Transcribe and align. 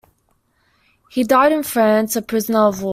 He 1.11 1.23
died 1.23 1.51
in 1.51 1.61
France, 1.61 2.15
a 2.15 2.23
prisoner 2.23 2.65
of 2.65 2.81
war. 2.81 2.89